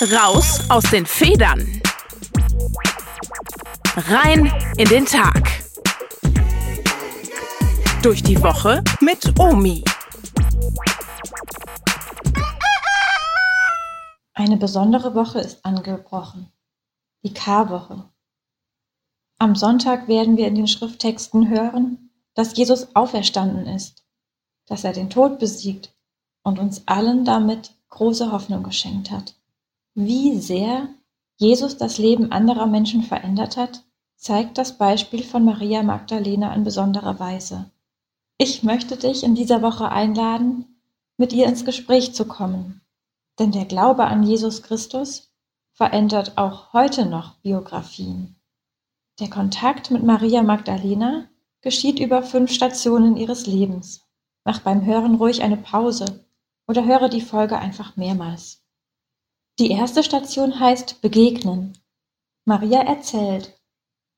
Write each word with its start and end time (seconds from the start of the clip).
Raus 0.00 0.60
aus 0.70 0.84
den 0.92 1.04
Federn. 1.04 1.82
Rein 3.96 4.46
in 4.76 4.88
den 4.88 5.04
Tag. 5.04 5.42
Durch 8.00 8.22
die 8.22 8.40
Woche 8.40 8.84
mit 9.00 9.36
Omi. 9.40 9.82
Eine 14.34 14.56
besondere 14.56 15.16
Woche 15.16 15.40
ist 15.40 15.64
angebrochen. 15.64 16.52
Die 17.24 17.34
Karwoche. 17.34 18.08
Am 19.38 19.56
Sonntag 19.56 20.06
werden 20.06 20.36
wir 20.36 20.46
in 20.46 20.54
den 20.54 20.68
Schrifttexten 20.68 21.48
hören, 21.48 22.12
dass 22.34 22.56
Jesus 22.56 22.94
auferstanden 22.94 23.66
ist, 23.66 24.04
dass 24.66 24.84
er 24.84 24.92
den 24.92 25.10
Tod 25.10 25.40
besiegt 25.40 25.92
und 26.44 26.60
uns 26.60 26.86
allen 26.86 27.24
damit 27.24 27.72
große 27.88 28.30
Hoffnung 28.30 28.62
geschenkt 28.62 29.10
hat. 29.10 29.34
Wie 30.00 30.38
sehr 30.38 30.90
Jesus 31.38 31.76
das 31.76 31.98
Leben 31.98 32.30
anderer 32.30 32.66
Menschen 32.66 33.02
verändert 33.02 33.56
hat, 33.56 33.82
zeigt 34.14 34.56
das 34.56 34.78
Beispiel 34.78 35.24
von 35.24 35.44
Maria 35.44 35.82
Magdalena 35.82 36.54
in 36.54 36.62
besonderer 36.62 37.18
Weise. 37.18 37.72
Ich 38.36 38.62
möchte 38.62 38.96
dich 38.96 39.24
in 39.24 39.34
dieser 39.34 39.60
Woche 39.60 39.88
einladen, 39.88 40.80
mit 41.16 41.32
ihr 41.32 41.48
ins 41.48 41.64
Gespräch 41.64 42.14
zu 42.14 42.26
kommen. 42.26 42.80
Denn 43.40 43.50
der 43.50 43.64
Glaube 43.64 44.04
an 44.04 44.22
Jesus 44.22 44.62
Christus 44.62 45.32
verändert 45.72 46.38
auch 46.38 46.72
heute 46.72 47.04
noch 47.04 47.34
Biografien. 47.40 48.36
Der 49.18 49.28
Kontakt 49.28 49.90
mit 49.90 50.04
Maria 50.04 50.44
Magdalena 50.44 51.24
geschieht 51.60 51.98
über 51.98 52.22
fünf 52.22 52.52
Stationen 52.52 53.16
ihres 53.16 53.48
Lebens. 53.48 54.06
Mach 54.44 54.60
beim 54.60 54.84
Hören 54.84 55.16
ruhig 55.16 55.42
eine 55.42 55.56
Pause 55.56 56.24
oder 56.68 56.84
höre 56.84 57.08
die 57.08 57.20
Folge 57.20 57.58
einfach 57.58 57.96
mehrmals. 57.96 58.62
Die 59.58 59.72
erste 59.72 60.04
Station 60.04 60.60
heißt 60.60 61.00
Begegnen. 61.00 61.76
Maria 62.44 62.80
erzählt, 62.80 63.60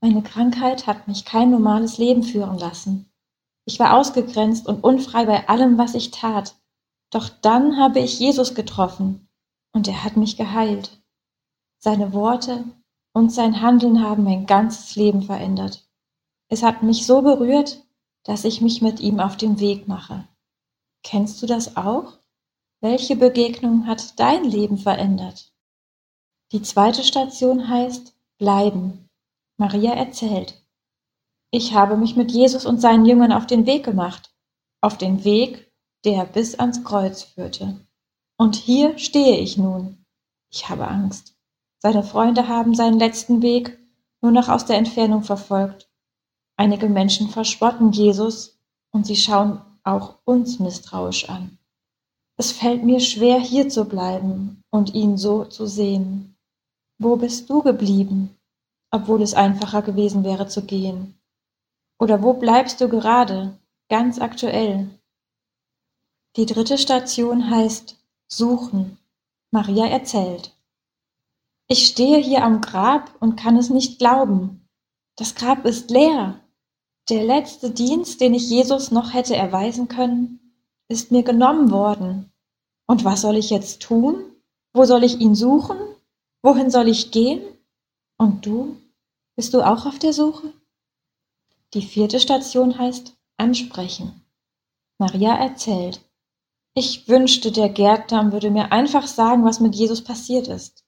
meine 0.00 0.22
Krankheit 0.22 0.86
hat 0.86 1.08
mich 1.08 1.26
kein 1.26 1.50
normales 1.50 1.98
Leben 1.98 2.22
führen 2.22 2.58
lassen. 2.58 3.12
Ich 3.66 3.78
war 3.78 3.98
ausgegrenzt 3.98 4.66
und 4.66 4.82
unfrei 4.82 5.26
bei 5.26 5.46
allem, 5.46 5.76
was 5.76 5.94
ich 5.94 6.10
tat. 6.10 6.56
Doch 7.10 7.28
dann 7.28 7.76
habe 7.76 7.98
ich 8.00 8.18
Jesus 8.18 8.54
getroffen 8.54 9.28
und 9.74 9.88
er 9.88 10.04
hat 10.04 10.16
mich 10.16 10.38
geheilt. 10.38 11.02
Seine 11.80 12.14
Worte 12.14 12.64
und 13.12 13.30
sein 13.30 13.60
Handeln 13.60 14.02
haben 14.02 14.24
mein 14.24 14.46
ganzes 14.46 14.96
Leben 14.96 15.20
verändert. 15.20 15.86
Es 16.48 16.62
hat 16.62 16.82
mich 16.82 17.04
so 17.04 17.20
berührt, 17.20 17.84
dass 18.24 18.46
ich 18.46 18.62
mich 18.62 18.80
mit 18.80 19.00
ihm 19.00 19.20
auf 19.20 19.36
den 19.36 19.60
Weg 19.60 19.86
mache. 19.86 20.26
Kennst 21.02 21.42
du 21.42 21.46
das 21.46 21.76
auch? 21.76 22.14
Welche 22.88 23.16
Begegnung 23.16 23.88
hat 23.88 24.20
dein 24.20 24.44
Leben 24.44 24.78
verändert? 24.78 25.52
Die 26.52 26.62
zweite 26.62 27.02
Station 27.02 27.68
heißt 27.68 28.14
Bleiben. 28.38 29.08
Maria 29.58 29.92
erzählt. 29.94 30.64
Ich 31.50 31.74
habe 31.74 31.96
mich 31.96 32.14
mit 32.14 32.30
Jesus 32.30 32.64
und 32.64 32.80
seinen 32.80 33.04
Jüngern 33.04 33.32
auf 33.32 33.44
den 33.44 33.66
Weg 33.66 33.84
gemacht, 33.84 34.32
auf 34.80 34.96
den 34.96 35.24
Weg, 35.24 35.68
der 36.04 36.26
bis 36.26 36.60
ans 36.60 36.84
Kreuz 36.84 37.24
führte. 37.24 37.84
Und 38.38 38.54
hier 38.54 38.96
stehe 38.98 39.40
ich 39.40 39.58
nun. 39.58 40.04
Ich 40.52 40.68
habe 40.68 40.86
Angst. 40.86 41.34
Seine 41.82 42.04
Freunde 42.04 42.46
haben 42.46 42.76
seinen 42.76 43.00
letzten 43.00 43.42
Weg 43.42 43.80
nur 44.20 44.30
noch 44.30 44.48
aus 44.48 44.64
der 44.64 44.78
Entfernung 44.78 45.24
verfolgt. 45.24 45.90
Einige 46.56 46.88
Menschen 46.88 47.30
verspotten 47.30 47.90
Jesus 47.90 48.60
und 48.92 49.08
sie 49.08 49.16
schauen 49.16 49.60
auch 49.82 50.20
uns 50.24 50.60
misstrauisch 50.60 51.28
an. 51.28 51.58
Es 52.38 52.52
fällt 52.52 52.84
mir 52.84 53.00
schwer, 53.00 53.40
hier 53.40 53.68
zu 53.68 53.86
bleiben 53.86 54.62
und 54.70 54.94
ihn 54.94 55.16
so 55.16 55.44
zu 55.44 55.66
sehen. 55.66 56.36
Wo 56.98 57.16
bist 57.16 57.48
du 57.48 57.62
geblieben, 57.62 58.36
obwohl 58.90 59.22
es 59.22 59.34
einfacher 59.34 59.82
gewesen 59.82 60.22
wäre 60.24 60.46
zu 60.46 60.62
gehen? 60.62 61.18
Oder 61.98 62.22
wo 62.22 62.34
bleibst 62.34 62.80
du 62.80 62.88
gerade, 62.88 63.58
ganz 63.88 64.18
aktuell? 64.18 64.90
Die 66.36 66.44
dritte 66.44 66.76
Station 66.76 67.50
heißt 67.50 67.96
Suchen. 68.28 68.98
Maria 69.50 69.86
erzählt. 69.86 70.52
Ich 71.68 71.86
stehe 71.86 72.18
hier 72.18 72.44
am 72.44 72.60
Grab 72.60 73.10
und 73.20 73.36
kann 73.36 73.56
es 73.56 73.70
nicht 73.70 73.98
glauben. 73.98 74.68
Das 75.16 75.34
Grab 75.34 75.64
ist 75.64 75.90
leer. 75.90 76.40
Der 77.08 77.24
letzte 77.24 77.70
Dienst, 77.70 78.20
den 78.20 78.34
ich 78.34 78.50
Jesus 78.50 78.90
noch 78.90 79.14
hätte 79.14 79.34
erweisen 79.34 79.88
können, 79.88 80.40
ist 80.88 81.10
mir 81.10 81.22
genommen 81.22 81.70
worden. 81.70 82.32
Und 82.86 83.04
was 83.04 83.22
soll 83.22 83.36
ich 83.36 83.50
jetzt 83.50 83.82
tun? 83.82 84.16
Wo 84.72 84.84
soll 84.84 85.04
ich 85.04 85.20
ihn 85.20 85.34
suchen? 85.34 85.76
Wohin 86.42 86.70
soll 86.70 86.88
ich 86.88 87.10
gehen? 87.10 87.42
Und 88.18 88.46
du? 88.46 88.76
Bist 89.36 89.52
du 89.54 89.62
auch 89.62 89.86
auf 89.86 89.98
der 89.98 90.12
Suche? 90.12 90.52
Die 91.74 91.82
vierte 91.82 92.20
Station 92.20 92.78
heißt 92.78 93.14
Ansprechen. 93.36 94.22
Maria 94.98 95.34
erzählt. 95.34 96.00
Ich 96.74 97.08
wünschte, 97.08 97.52
der 97.52 97.68
Gärtner 97.68 98.32
würde 98.32 98.50
mir 98.50 98.70
einfach 98.72 99.06
sagen, 99.06 99.44
was 99.44 99.60
mit 99.60 99.74
Jesus 99.74 100.02
passiert 100.02 100.48
ist. 100.48 100.84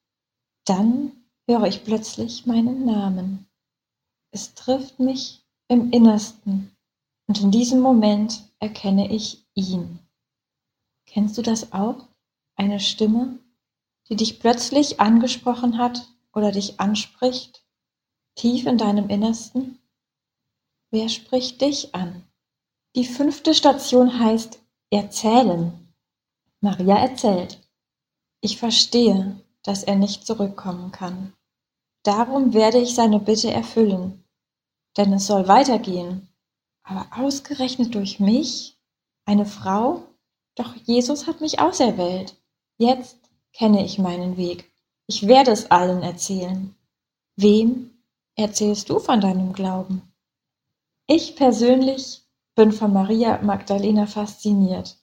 Dann 0.65 1.13
höre 1.49 1.65
ich 1.65 1.85
plötzlich 1.85 2.47
meinen 2.47 2.85
Namen. 2.85 3.47
Es 4.31 4.55
trifft 4.55 5.01
mich 5.01 5.45
im 5.69 5.91
Innersten 5.91 6.77
und 7.27 7.41
in 7.41 7.51
diesem 7.51 7.81
Moment 7.81 8.43
erkenne 8.59 9.13
ich 9.13 9.47
ihn. 9.55 9.99
Kennst 11.09 11.39
du 11.39 11.43
das 11.43 11.73
auch? 11.73 12.07
Eine 12.55 12.81
Stimme, 12.81 13.39
die 14.09 14.17
dich 14.17 14.41
plötzlich 14.41 15.01
angesprochen 15.01 15.79
hat 15.79 16.07
oder 16.35 16.53
dich 16.53 16.81
anspricht, 16.81 17.65
tief 18.35 18.67
in 18.67 18.77
deinem 18.77 19.09
Innersten? 19.09 19.79
Wer 20.91 21.09
spricht 21.09 21.61
dich 21.63 21.95
an? 21.95 22.25
Die 22.95 23.05
fünfte 23.05 23.55
Station 23.55 24.19
heißt 24.19 24.61
Erzählen. 24.91 25.95
Maria 26.61 26.97
erzählt. 26.97 27.59
Ich 28.41 28.59
verstehe, 28.59 29.41
dass 29.63 29.85
er 29.85 29.97
nicht 29.97 30.27
zurückkommen 30.27 30.93
kann. 30.93 31.35
Darum 32.03 32.55
werde 32.55 32.79
ich 32.79 32.95
seine 32.95 33.19
Bitte 33.19 33.51
erfüllen, 33.51 34.25
denn 34.97 35.13
es 35.13 35.27
soll 35.27 35.49
weitergehen. 35.49 36.29
Aber 36.83 37.07
ausgerechnet 37.13 37.95
durch 37.95 38.19
mich, 38.19 38.79
eine 39.27 39.45
Frau, 39.45 40.05
doch 40.59 40.75
Jesus 40.85 41.27
hat 41.27 41.41
mich 41.41 41.61
auserwählt. 41.61 42.37
Jetzt 42.79 43.19
kenne 43.53 43.85
ich 43.85 43.99
meinen 43.99 44.37
Weg. 44.37 44.71
Ich 45.07 45.27
werde 45.27 45.51
es 45.51 45.71
allen 45.71 46.03
erzählen. 46.03 46.75
Wem 47.37 47.91
erzählst 48.37 48.91
du 48.91 48.99
von 48.99 49.21
deinem 49.21 49.53
Glauben? 49.53 50.03
Ich 51.07 51.37
persönlich 51.37 52.23
bin 52.55 52.73
von 52.73 52.93
Maria 52.93 53.41
Magdalena 53.43 54.07
fasziniert. 54.07 54.97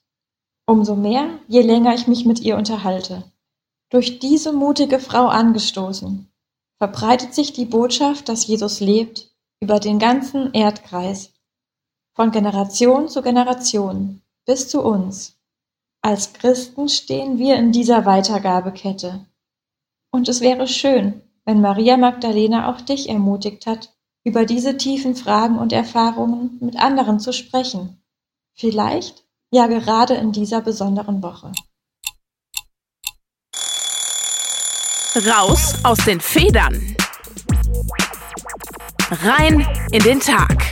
Umso 0.66 0.96
mehr, 0.96 1.40
je 1.48 1.62
länger 1.62 1.94
ich 1.96 2.08
mich 2.08 2.26
mit 2.26 2.40
ihr 2.42 2.58
unterhalte. 2.58 3.24
Durch 3.90 4.20
diese 4.20 4.52
mutige 4.52 5.00
Frau 5.00 5.28
angestoßen, 5.28 6.30
verbreitet 6.78 7.34
sich 7.34 7.54
die 7.54 7.66
Botschaft, 7.66 8.30
dass 8.30 8.48
Jesus 8.48 8.80
lebt, 8.80 9.32
über 9.60 9.80
den 9.80 10.00
ganzen 10.00 10.54
Erdkreis, 10.54 11.32
von 12.14 12.32
Generation 12.32 13.10
zu 13.10 13.22
Generation 13.22 14.22
bis 14.46 14.70
zu 14.70 14.82
uns. 14.82 15.34
Als 16.06 16.34
Christen 16.34 16.88
stehen 16.88 17.40
wir 17.40 17.56
in 17.56 17.72
dieser 17.72 18.06
Weitergabekette. 18.06 19.26
Und 20.12 20.30
es 20.30 20.40
wäre 20.40 20.68
schön, 20.68 21.24
wenn 21.46 21.62
Maria 21.62 21.98
Magdalena 21.98 22.70
auch 22.70 22.80
dich 22.80 23.10
ermutigt 23.10 23.66
hat, 23.66 23.92
über 24.24 24.46
diese 24.46 24.78
tiefen 24.78 25.16
Fragen 25.16 25.58
und 25.58 25.74
Erfahrungen 25.74 26.60
mit 26.62 26.78
anderen 26.78 27.20
zu 27.20 27.34
sprechen. 27.34 28.04
Vielleicht 28.54 29.26
ja 29.50 29.66
gerade 29.66 30.14
in 30.14 30.32
dieser 30.32 30.62
besonderen 30.62 31.24
Woche. 31.24 31.52
Raus 35.25 35.74
aus 35.84 35.98
den 36.06 36.22
Federn. 36.22 36.96
Rein 39.10 39.68
in 39.92 40.04
den 40.04 40.19
Tag. 40.19 40.68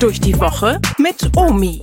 Durch 0.00 0.22
die 0.22 0.40
Woche 0.40 0.80
mit 0.96 1.36
Omi. 1.36 1.82